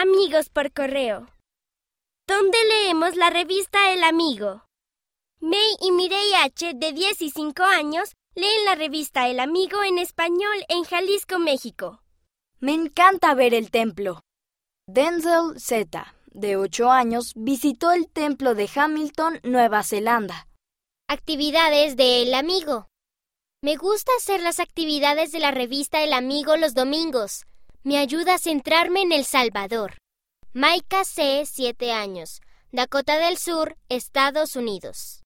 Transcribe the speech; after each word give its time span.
Amigos 0.00 0.48
por 0.48 0.72
correo. 0.72 1.26
¿Dónde 2.28 2.56
leemos 2.68 3.16
la 3.16 3.30
revista 3.30 3.92
El 3.92 4.04
Amigo? 4.04 4.62
May 5.40 5.74
y 5.80 5.90
Mireille 5.90 6.36
H., 6.36 6.74
de 6.76 6.92
10 6.92 7.20
y 7.22 7.30
5 7.30 7.64
años, 7.64 8.14
leen 8.36 8.64
la 8.64 8.76
revista 8.76 9.26
El 9.26 9.40
Amigo 9.40 9.82
en 9.82 9.98
español 9.98 10.56
en 10.68 10.84
Jalisco, 10.84 11.40
México. 11.40 12.00
Me 12.60 12.74
encanta 12.74 13.34
ver 13.34 13.54
el 13.54 13.72
templo. 13.72 14.20
Denzel 14.86 15.58
Z., 15.58 16.14
de 16.26 16.56
8 16.56 16.92
años, 16.92 17.32
visitó 17.34 17.90
el 17.90 18.08
templo 18.08 18.54
de 18.54 18.70
Hamilton, 18.72 19.40
Nueva 19.42 19.82
Zelanda. 19.82 20.46
Actividades 21.08 21.96
de 21.96 22.22
El 22.22 22.34
Amigo. 22.34 22.86
Me 23.64 23.74
gusta 23.74 24.12
hacer 24.16 24.42
las 24.42 24.60
actividades 24.60 25.32
de 25.32 25.40
la 25.40 25.50
revista 25.50 26.04
El 26.04 26.12
Amigo 26.12 26.56
los 26.56 26.74
domingos. 26.74 27.47
Me 27.84 27.96
ayuda 27.98 28.34
a 28.34 28.38
centrarme 28.38 29.02
en 29.02 29.12
El 29.12 29.24
Salvador. 29.24 29.98
Maika 30.52 31.04
C., 31.04 31.44
7 31.46 31.92
años. 31.92 32.40
Dakota 32.72 33.16
del 33.18 33.38
Sur, 33.38 33.76
Estados 33.88 34.56
Unidos. 34.56 35.16